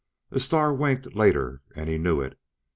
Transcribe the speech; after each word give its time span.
A 0.31 0.39
star 0.39 0.73
winked 0.73 1.13
later 1.15 1.61
and 1.75 1.87
he 1.87 1.99
knew 1.99 2.21
it. 2.21 2.35